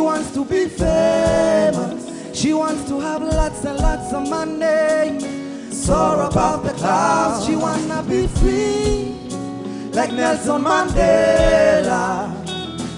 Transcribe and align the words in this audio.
She 0.00 0.06
wants 0.06 0.30
to 0.32 0.46
be 0.46 0.66
famous. 0.66 2.08
She 2.32 2.54
wants 2.54 2.88
to 2.88 2.98
have 3.00 3.20
lots 3.20 3.62
and 3.66 3.78
lots 3.78 4.10
of 4.14 4.30
money. 4.30 5.20
Soar 5.70 6.22
above 6.22 6.64
the 6.64 6.72
clouds. 6.72 7.44
She 7.44 7.54
wanna 7.54 8.02
be 8.02 8.26
free, 8.26 9.14
like 9.92 10.10
Nelson 10.12 10.62
Mandela. 10.64 12.32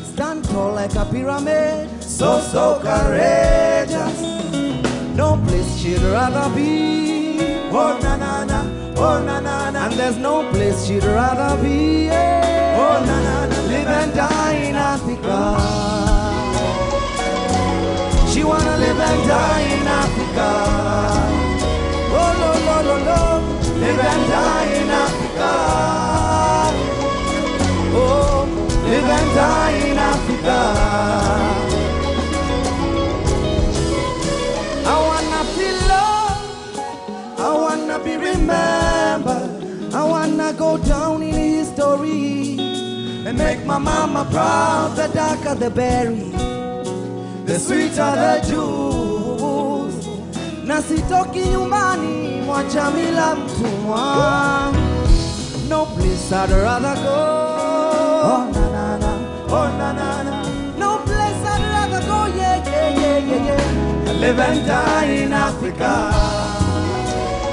Stand 0.05 0.45
tall 0.45 0.75
like 0.75 0.95
a 0.95 1.05
pyramid. 1.07 1.91
So 2.05 2.39
so 2.41 2.79
courageous. 2.81 4.21
No 5.17 5.43
place 5.45 5.77
she'd 5.79 5.99
rather 6.03 6.55
be. 6.55 7.67
Oh 7.73 7.99
na 8.01 8.17
na 8.17 8.45
na. 8.45 8.61
Oh 8.97 9.21
na 9.25 9.41
na 9.41 9.71
na. 9.73 9.87
And 9.87 9.95
there's 9.95 10.19
no 10.19 10.49
place 10.53 10.87
she'd 10.87 11.03
rather 11.03 11.61
be. 11.61 12.05
yeah. 12.07 12.79
Oh 12.79 13.05
na 13.05 13.17
na 13.27 13.47
na. 13.47 13.61
Live 13.67 13.89
and 13.89 14.15
die 14.15 14.55
in 14.69 14.77
Africa. 14.77 16.02
And 19.13 19.29
die 19.29 19.63
in 19.77 19.87
Africa. 19.87 20.49
Oh. 22.15 22.33
Live 23.83 23.99
and 23.99 24.29
die 24.31 24.75
in 24.81 24.91
Africa. 24.91 25.53
Oh, 27.95 28.47
live 28.85 29.11
and 29.19 29.35
die 29.35 29.73
in 29.91 29.99
Africa. 29.99 30.59
I 34.87 34.97
wanna 35.09 35.43
feel 35.57 35.79
love. 35.93 36.41
I 37.39 37.53
wanna 37.63 37.99
be 38.05 38.17
remembered. 38.17 39.51
I 39.95 40.05
wanna 40.05 40.53
go 40.53 40.79
down 40.79 41.23
in 41.23 41.35
history 41.35 42.57
and 43.27 43.37
make 43.37 43.65
my 43.67 43.79
mama 43.79 44.27
proud. 44.31 44.95
The 44.97 45.09
darker 45.09 45.55
the 45.57 45.71
berry, 45.71 46.31
the 47.45 47.59
sweet 47.59 47.93
sweeter 47.93 48.13
the 48.23 48.41
juice. 48.49 50.07
Na 50.65 50.83
sitoki 50.83 51.41
nyumbani 51.41 52.41
mwacha 52.47 52.91
mila 52.91 53.35
mtumwa. 53.35 54.73
No 55.69 55.87
place 55.87 56.33
I'd 56.33 56.51
rather 56.51 56.95
go. 56.95 57.19
Oh 58.25 58.45
na 58.55 58.65
na 58.71 58.99
na, 58.99 59.13
oh 59.49 59.69
na 59.79 59.93
na 59.93 60.23
na. 60.23 60.43
No 60.79 60.99
place 60.99 61.45
I'd 61.47 61.63
rather 61.73 62.07
go. 62.07 62.27
Yeah 62.37 62.65
yeah 62.65 63.01
yeah 63.01 63.19
yeah 63.19 63.47
yeah. 63.47 64.11
I 64.11 64.13
live 64.13 64.39
and 64.39 64.67
die 64.67 65.05
in 65.23 65.33
Africa. 65.33 66.11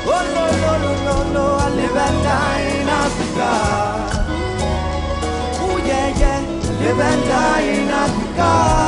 Oh 0.05 0.23
no 0.35 0.45
no 0.61 0.71
no 0.83 0.91
no 1.05 1.15
no. 1.33 1.45
I 1.57 1.69
live 1.69 1.97
and 1.97 2.23
die 2.23 2.61
in 2.81 2.89
Africa. 2.89 3.49
Oh 5.61 5.77
yeah 5.85 6.19
yeah. 6.19 6.41
I 6.41 6.83
live 6.83 6.99
and 6.99 7.23
die 7.27 7.61
in 7.61 7.89
Africa. 7.89 8.78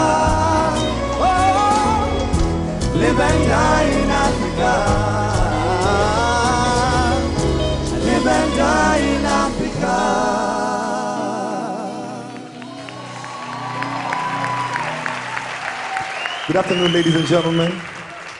And 3.24 3.48
die 3.48 3.84
in 3.84 4.10
Africa. 4.10 4.74
Live 8.06 8.28
and 8.28 8.58
die 8.58 8.98
in 8.98 9.26
Africa. 9.26 9.96
Good 16.48 16.56
afternoon, 16.56 16.92
ladies 16.92 17.16
and 17.16 17.28
gentlemen. 17.28 17.80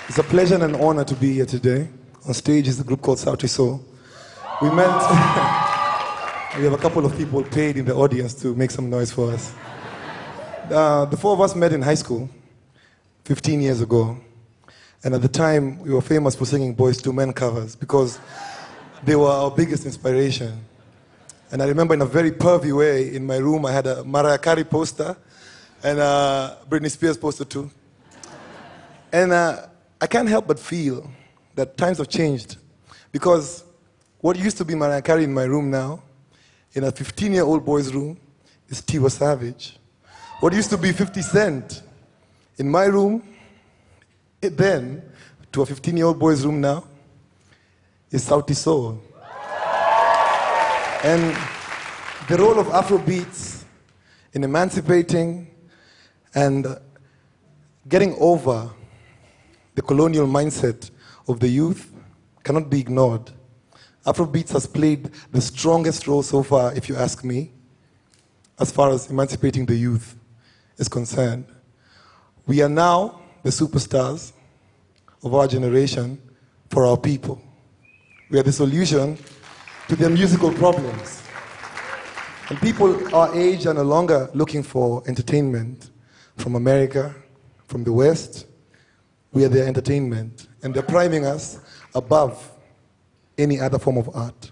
It's 0.08 0.18
a 0.18 0.24
pleasure 0.24 0.56
and 0.56 0.64
an 0.64 0.76
honor 0.82 1.04
to 1.04 1.14
be 1.14 1.34
here 1.34 1.46
today. 1.46 1.88
On 2.28 2.34
stage 2.34 2.68
is 2.68 2.80
a 2.80 2.84
group 2.84 3.04
called 3.04 3.20
Sauti 3.20 3.48
Sol. 3.48 3.80
We 4.64 4.72
met, 4.72 4.88
we 6.58 6.64
have 6.64 6.74
a 6.74 6.78
couple 6.78 7.06
of 7.06 7.16
people 7.16 7.44
paid 7.44 7.78
in 7.78 7.86
the 7.86 7.94
audience 7.94 8.34
to 8.42 8.56
make 8.56 8.72
some 8.72 8.90
noise 8.90 9.12
for 9.12 9.32
us. 9.32 9.54
Uh, 10.72 11.06
the 11.06 11.18
four 11.18 11.34
of 11.34 11.42
us 11.42 11.56
met 11.56 11.72
in 11.72 11.84
high 11.84 11.94
school 11.94 12.28
15 13.26 13.62
years 13.62 13.82
ago. 13.82 14.18
And 15.04 15.16
at 15.16 15.22
the 15.22 15.28
time, 15.28 15.80
we 15.80 15.92
were 15.92 16.02
famous 16.02 16.36
for 16.36 16.46
singing 16.46 16.76
Boyz 16.76 17.06
II 17.06 17.14
Men 17.14 17.34
covers 17.34 17.76
because 17.76 18.20
they 19.04 19.16
were 19.16 19.30
our 19.30 19.50
biggest 19.50 19.86
inspiration. 19.86 20.64
And 21.52 21.62
I 21.62 21.68
remember 21.68 21.96
in 21.96 22.02
a 22.02 22.06
very 22.06 22.32
pervy 22.32 22.76
way, 22.76 23.14
in 23.16 23.26
my 23.26 23.38
room, 23.38 23.66
I 23.66 23.72
had 23.72 23.88
a 23.88 24.04
Mariah 24.04 24.38
Carey 24.38 24.64
poster 24.64 25.18
and 25.84 26.00
a 26.00 26.58
Britney 26.70 26.92
Spears 26.92 27.18
poster 27.18 27.46
too. 27.46 27.72
And 29.12 29.34
uh, 29.34 29.66
I 30.00 30.08
can't 30.08 30.30
help 30.30 30.48
but 30.48 30.60
feel 30.60 31.10
that 31.56 31.78
times 31.78 31.98
have 31.98 32.08
changed 32.08 32.58
because 33.12 33.64
what 34.20 34.38
used 34.38 34.58
to 34.58 34.66
be 34.66 34.76
Mariah 34.76 35.02
Carey 35.02 35.24
in 35.24 35.34
my 35.34 35.44
room 35.44 35.72
now, 35.72 36.04
in 36.74 36.84
a 36.84 36.92
15 36.92 37.34
year 37.34 37.44
old 37.44 37.66
boy's 37.66 37.92
room, 37.92 38.20
is 38.70 38.82
Tiwa 38.82 39.10
Savage. 39.12 39.78
What 40.40 40.54
used 40.54 40.70
to 40.70 40.78
be 40.78 40.92
50 40.92 41.22
Cent 41.22 41.82
in 42.58 42.70
my 42.70 42.86
room, 42.86 43.24
it 44.42 44.58
then, 44.58 45.02
to 45.52 45.62
a 45.62 45.66
15 45.66 45.98
year 45.98 46.06
old 46.08 46.20
boy's 46.20 46.46
room 46.46 46.62
now, 46.62 46.84
is 48.10 48.28
Sauti 48.28 48.56
Sol. 48.56 49.02
And 51.04 51.36
the 52.28 52.38
role 52.38 52.60
of 52.60 52.68
Afrobeats 52.68 53.64
in 54.34 54.44
emancipating 54.44 55.48
and 56.34 56.78
getting 57.88 58.16
over 58.20 58.70
the 59.76 59.82
colonial 59.82 60.28
mindset 60.28 60.92
of 61.28 61.40
the 61.40 61.48
youth 61.48 61.92
cannot 62.44 62.70
be 62.70 62.80
ignored. 62.80 63.32
Afrobeats 64.06 64.52
has 64.54 64.66
played 64.66 65.12
the 65.32 65.42
strongest 65.42 66.08
role 66.08 66.24
so 66.24 66.44
far, 66.44 66.74
if 66.74 66.90
you 66.90 66.96
ask 66.96 67.24
me, 67.24 67.52
as 68.60 68.72
far 68.72 68.92
as 68.92 69.10
emancipating 69.10 69.66
the 69.66 69.76
youth 69.76 70.16
is 70.78 70.88
concerned. 70.88 71.46
We 72.48 72.62
are 72.62 72.70
now 72.70 73.21
the 73.44 73.50
superstars 73.50 74.34
of 75.24 75.34
our 75.34 75.48
generation 75.48 76.22
for 76.70 76.86
our 76.86 76.98
people. 76.98 77.42
We 78.30 78.40
are 78.40 78.44
the 78.44 78.52
solution 78.52 79.18
to 79.88 79.96
their 79.96 80.10
musical 80.10 80.52
problems. 80.54 81.24
And 82.50 82.60
people 82.60 83.16
our 83.16 83.36
age 83.36 83.66
are 83.66 83.74
no 83.74 83.84
longer 83.84 84.30
looking 84.34 84.64
for 84.64 85.04
entertainment 85.08 85.90
from 86.38 86.56
America, 86.56 87.16
from 87.68 87.84
the 87.84 87.94
West. 87.94 88.46
We 89.32 89.46
are 89.46 89.50
their 89.50 89.68
entertainment. 89.68 90.48
And 90.64 90.74
they're 90.74 90.84
priming 90.84 91.26
us 91.26 91.60
above 91.96 92.52
any 93.38 93.60
other 93.60 93.80
form 93.80 93.98
of 93.98 94.16
art. 94.16 94.52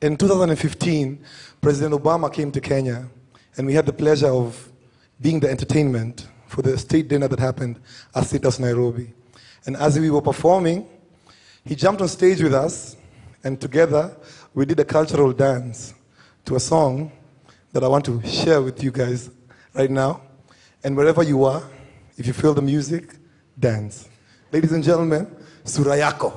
In 0.00 0.16
2015, 0.16 1.24
President 1.60 1.94
Obama 1.94 2.32
came 2.32 2.52
to 2.52 2.60
Kenya, 2.60 3.08
and 3.56 3.66
we 3.66 3.74
had 3.74 3.86
the 3.86 3.92
pleasure 3.92 4.28
of 4.28 4.70
being 5.20 5.40
the 5.40 5.50
entertainment 5.50 6.28
for 6.48 6.62
the 6.62 6.76
state 6.76 7.08
dinner 7.08 7.28
that 7.28 7.38
happened 7.38 7.78
at 8.14 8.42
House 8.42 8.58
Nairobi. 8.58 9.12
And 9.66 9.76
as 9.76 9.98
we 9.98 10.10
were 10.10 10.22
performing, 10.22 10.86
he 11.64 11.74
jumped 11.74 12.00
on 12.00 12.08
stage 12.08 12.42
with 12.42 12.54
us, 12.54 12.96
and 13.44 13.60
together 13.60 14.16
we 14.54 14.64
did 14.64 14.80
a 14.80 14.84
cultural 14.84 15.32
dance 15.32 15.94
to 16.46 16.56
a 16.56 16.60
song 16.60 17.12
that 17.72 17.84
I 17.84 17.88
want 17.88 18.04
to 18.06 18.26
share 18.26 18.62
with 18.62 18.82
you 18.82 18.90
guys 18.90 19.30
right 19.74 19.90
now. 19.90 20.22
And 20.82 20.96
wherever 20.96 21.22
you 21.22 21.44
are, 21.44 21.62
if 22.16 22.26
you 22.26 22.32
feel 22.32 22.54
the 22.54 22.62
music, 22.62 23.14
dance. 23.58 24.08
Ladies 24.50 24.72
and 24.72 24.82
gentlemen, 24.82 25.26
Sura 25.64 25.96
Yako. 25.96 26.32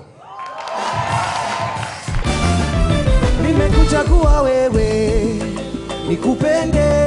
nimekuchagua 3.42 4.42
wewe 4.42 5.40
nikupende 6.10 7.01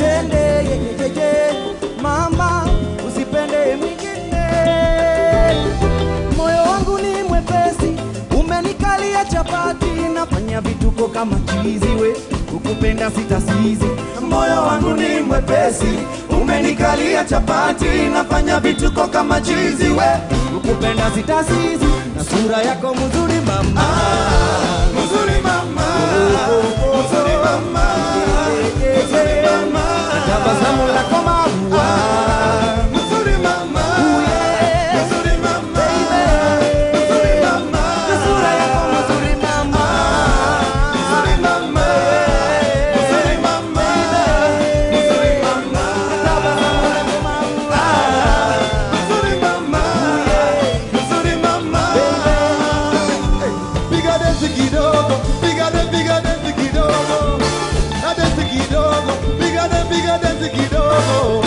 usinitende 0.00 0.36
yeyeyeye 0.36 1.52
mama 2.02 2.66
usipende 3.08 3.76
mwingine. 3.76 4.46
Moyo 6.36 6.62
wangu 6.62 6.98
ni 6.98 7.22
mwepesi 7.28 7.92
umenikalia 8.40 9.24
chapati. 9.24 9.86
Nafanya 10.14 10.60
vituko 10.60 11.08
kama 11.08 11.36
chizi 11.40 11.86
we 12.02 12.14
ukupenda 12.54 13.10
sitasizi. 13.10 13.86
Moyo 14.30 14.62
wangu 14.62 14.90
ni 14.90 15.20
mwepesi 15.20 15.98
umenikalia 16.42 17.24
chapati. 17.24 17.86
Nafanya 18.14 18.60
vituko 18.60 19.06
kama 19.06 19.40
chizi 19.40 19.88
we 19.88 20.06
ukupenda 20.56 21.10
sitasizi. 21.14 21.86
Na 22.16 22.24
sura 22.24 22.62
yako 22.62 22.94
mzuri 22.94 23.40
mama. 23.46 23.62
mzuri 23.72 24.89
la 30.30 30.44
pasamos 30.44 30.92
la 30.94 31.02
coma. 31.08 31.39
bigger 59.90 60.18
than 60.22 60.36
the 60.42 60.48
kidogo 60.48 61.42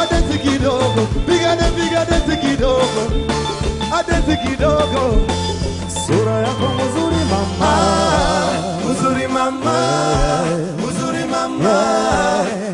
adensi 0.00 0.38
kidogo 0.44 1.02
bigger 1.26 1.54
than 1.60 1.70
bigger 1.76 1.98
adensi 2.04 2.36
kidogo 2.42 3.02
adensi 3.98 4.36
kidogo 4.44 5.02
sura 6.06 6.32
yako 6.44 6.66
mzuri 6.78 7.22
mama. 7.30 7.70
Ah, 7.70 8.50
mzuri 8.90 9.26
mama. 9.28 9.76
Mzuri 10.86 11.24
mama. 11.32 11.74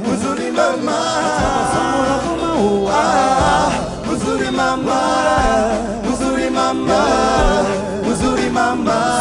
Mzuri 0.09 0.51
mama. 0.51 0.99
Ah, 2.93 3.71
mzuri 4.13 4.51
mama. 4.51 5.01
Mzuri 6.09 6.51
mama. 6.51 7.01
Mzuri 8.09 8.51
mama. 8.51 9.14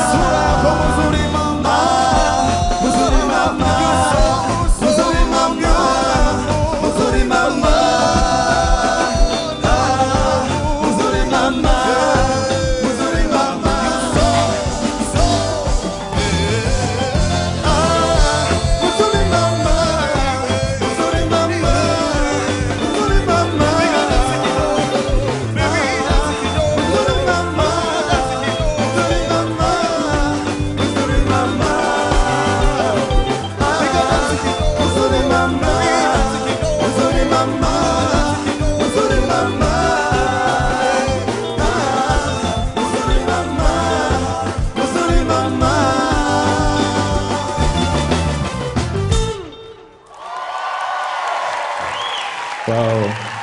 Wow. 52.65 53.33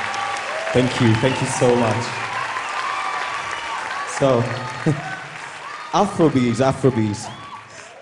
Thank 0.73 0.99
you. 0.99 1.13
Thank 1.15 1.39
you 1.39 1.47
so 1.47 1.75
much. 1.75 2.03
So, 4.17 4.41
Afrobeat, 5.93 6.55
Afrobeat. 6.55 7.31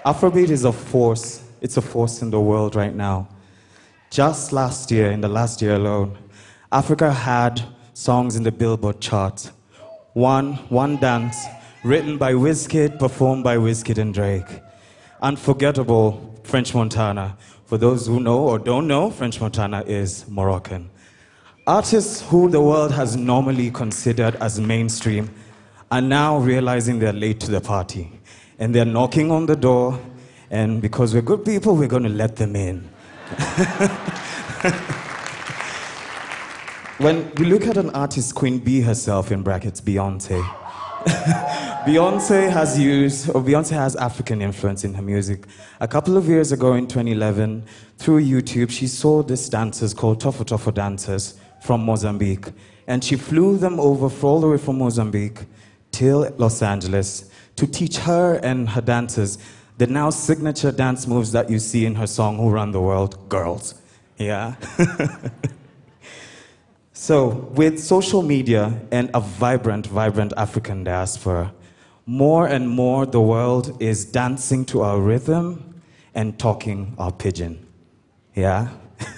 Afrobeat 0.06 0.50
is 0.50 0.64
a 0.64 0.72
force. 0.72 1.44
It's 1.60 1.76
a 1.76 1.82
force 1.82 2.22
in 2.22 2.30
the 2.30 2.40
world 2.40 2.76
right 2.76 2.96
now. 2.96 3.28
Just 4.10 4.54
last 4.54 4.92
year, 4.92 5.12
in 5.12 5.20
the 5.20 5.28
last 5.28 5.62
year 5.62 5.76
alone, 5.76 6.18
Africa 6.72 7.12
had 7.12 7.62
songs 7.94 8.38
in 8.38 8.44
the 8.44 8.52
Billboard 8.54 9.02
chart. 9.02 9.52
One, 10.14 10.54
One 10.70 10.96
Dance, 10.98 11.36
written 11.84 12.18
by 12.18 12.32
Wizkid, 12.32 12.98
performed 12.98 13.44
by 13.44 13.58
Wizkid 13.58 13.98
and 13.98 14.14
Drake. 14.14 14.62
Unforgettable, 15.22 16.40
French 16.44 16.74
Montana. 16.74 17.38
For 17.66 17.78
those 17.78 18.08
who 18.08 18.22
know 18.22 18.40
or 18.40 18.58
don't 18.58 18.88
know, 18.88 19.12
French 19.12 19.42
Montana 19.42 19.84
is 19.86 20.26
Moroccan. 20.30 20.90
Artists 21.70 22.22
who 22.22 22.50
the 22.50 22.60
world 22.60 22.92
has 22.94 23.16
normally 23.16 23.70
considered 23.70 24.36
as 24.38 24.60
mainstream 24.60 25.30
are 25.92 26.02
now 26.02 26.40
realizing 26.40 26.98
they're 26.98 27.14
late 27.14 27.40
to 27.42 27.52
the 27.52 27.62
party. 27.62 28.10
And 28.58 28.74
they're 28.74 28.86
knocking 28.86 29.30
on 29.30 29.46
the 29.46 29.56
door, 29.56 30.02
and 30.50 30.82
because 30.82 31.14
we're 31.14 31.22
good 31.22 31.46
people, 31.46 31.76
we're 31.76 31.88
going 31.88 32.02
to 32.02 32.10
let 32.10 32.38
them 32.38 32.56
in. 32.56 32.80
when 36.98 37.32
we 37.36 37.46
look 37.46 37.68
at 37.68 37.78
an 37.78 37.92
artist, 37.92 38.34
Queen 38.34 38.58
Bee 38.58 38.82
herself, 38.82 39.32
in 39.32 39.44
brackets, 39.44 39.80
Beyonce, 39.80 40.42
Beyonce 41.86 42.50
has 42.52 42.80
used, 42.80 43.30
or 43.30 43.44
Beyonce 43.44 43.74
has 43.74 43.96
African 43.98 44.42
influence 44.42 44.84
in 44.84 44.96
her 44.96 45.04
music. 45.04 45.46
A 45.82 45.88
couple 45.88 46.18
of 46.18 46.28
years 46.28 46.52
ago 46.52 46.74
in 46.74 46.88
2011, 46.88 47.64
through 48.00 48.24
YouTube, 48.24 48.72
she 48.72 48.88
saw 48.88 49.22
these 49.22 49.48
dancers 49.50 49.94
called 49.94 50.20
Tofo 50.20 50.44
Tofo 50.44 50.74
dancers 50.74 51.40
from 51.62 51.86
Mozambique. 51.86 52.48
And 52.88 53.04
she 53.04 53.16
flew 53.16 53.58
them 53.58 53.80
over 53.80 54.10
all 54.26 54.42
the 54.42 54.48
way 54.48 54.58
from 54.58 54.80
Mozambique 54.80 55.46
till 55.92 56.34
Los 56.38 56.62
Angeles 56.62 57.30
to 57.56 57.68
teach 57.68 57.98
her 57.98 58.36
and 58.36 58.70
her 58.70 58.82
dancers 58.82 59.38
the 59.78 59.88
now 59.88 60.10
signature 60.10 60.72
dance 60.72 61.08
moves 61.08 61.32
that 61.32 61.50
you 61.50 61.58
see 61.58 61.86
in 61.86 61.96
her 61.96 62.08
song, 62.08 62.38
Who 62.38 62.50
Run 62.50 62.72
the 62.72 62.82
World, 62.82 63.30
Girls. 63.30 63.76
Yeah? 64.18 64.56
So, 67.02 67.50
with 67.56 67.80
social 67.80 68.22
media 68.22 68.78
and 68.92 69.10
a 69.14 69.22
vibrant, 69.22 69.88
vibrant 69.88 70.34
African 70.36 70.84
diaspora, 70.84 71.54
more 72.06 72.46
and 72.46 72.70
more 72.70 73.06
the 73.06 73.22
world 73.22 73.82
is 73.82 74.04
dancing 74.04 74.66
to 74.66 74.82
our 74.82 75.00
rhythm 75.00 75.82
and 76.14 76.38
talking 76.38 76.96
our 76.98 77.14
pidgin. 77.14 77.66
Yeah? 78.36 78.72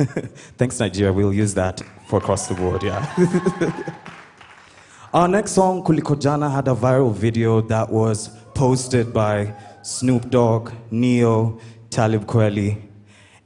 Thanks, 0.58 0.80
Nigeria. 0.80 1.14
We'll 1.14 1.34
use 1.34 1.54
that 1.54 1.82
for 2.08 2.18
across 2.18 2.48
the 2.48 2.56
board, 2.56 2.84
yeah. 2.84 3.06
Our 5.14 5.28
next 5.28 5.52
song, 5.52 5.84
Kuliko 5.84 6.20
Jana, 6.20 6.50
had 6.50 6.68
a 6.68 6.74
viral 6.74 7.14
video 7.14 7.62
that 7.62 7.90
was 7.90 8.30
posted 8.56 9.14
by 9.14 9.54
Snoop 9.84 10.30
Dogg, 10.30 10.72
Ne-Yo, 10.90 11.60
Talib 11.90 12.26
Kweli. 12.26 12.82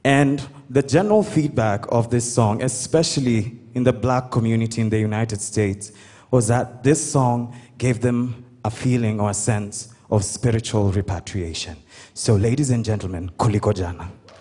And 0.04 0.46
the 0.70 0.82
general 0.82 1.22
feedback 1.22 1.84
of 1.90 2.10
this 2.10 2.32
song, 2.32 2.62
especially 2.62 3.58
in 3.74 3.82
the 3.82 3.92
black 3.92 4.30
community 4.30 4.80
in 4.80 4.88
the 4.88 4.98
United 4.98 5.40
States, 5.40 5.92
was 6.30 6.48
that 6.48 6.82
this 6.82 7.12
song 7.12 7.54
gave 7.78 8.00
them 8.00 8.44
a 8.64 8.70
feeling 8.70 9.20
or 9.20 9.30
a 9.30 9.34
sense 9.34 9.92
of 10.10 10.24
spiritual 10.24 10.90
repatriation. 10.92 11.76
So, 12.14 12.36
ladies 12.36 12.70
and 12.70 12.84
gentlemen, 12.84 13.30
Kuliko 13.38 13.74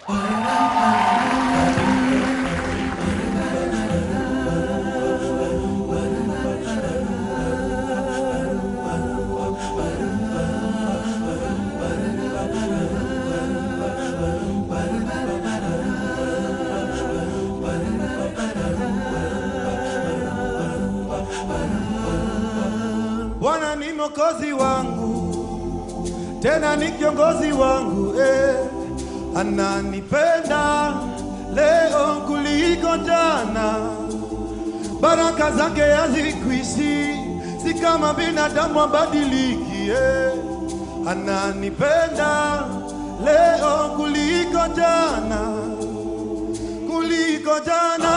mwokozi 24.10 24.54
wangu, 24.54 25.36
tena 26.42 26.76
ni 26.76 26.92
kiongozi 26.92 27.52
wangu 27.52 28.22
eh. 28.22 28.56
Ananipenda 29.36 30.94
leo 31.56 32.22
kuliko 32.28 32.98
jana, 32.98 33.90
baraka 35.02 35.52
zake 35.52 35.82
hazikwishi, 35.82 37.16
si 37.64 37.74
kama 37.74 38.14
binadamu 38.14 38.82
abadiliki 38.82 39.90
eh. 39.90 40.32
Ananipenda 41.08 42.64
leo 43.26 43.90
kuliko 43.98 44.68
jana, 44.76 45.42
kuliko 46.92 47.60
jana, 47.66 48.14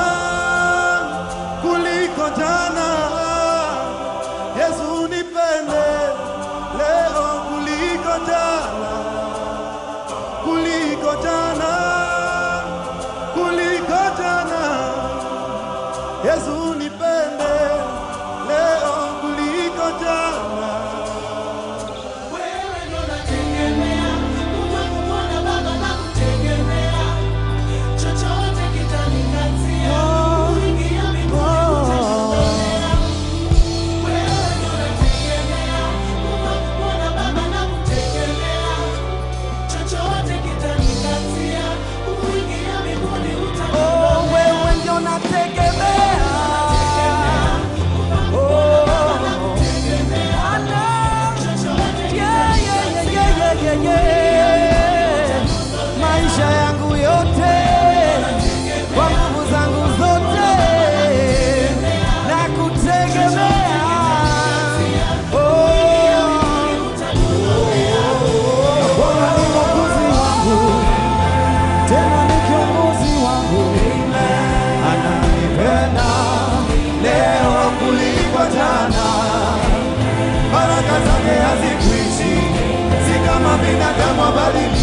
binadamu 84.19 84.23
abadiliki. 84.23 84.75
eh. 84.75 84.78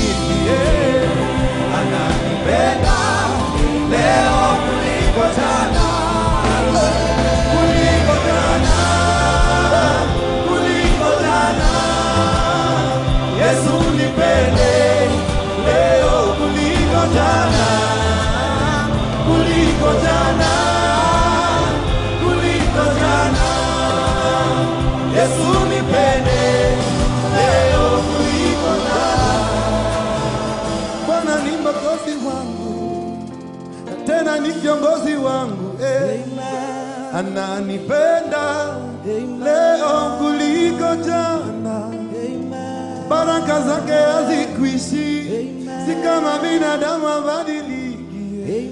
Ananipenda 37.15 38.75
leo 39.43 40.17
kuliko 40.17 40.95
jana, 40.95 41.91
baraka 43.09 43.61
zake 43.61 43.91
hazikwishi, 43.93 45.23
si 45.85 45.95
kama 46.03 46.39
binadamu 46.39 47.07
abadiliki. 47.07 48.71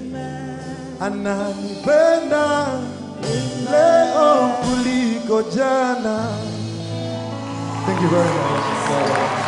Ananipenda 1.00 2.66
leo 3.70 4.50
kuliko 4.64 5.42
jana. 5.56 6.18
Thank 7.86 8.02
you 8.02 8.08
very 8.08 8.28
much. 8.28 9.43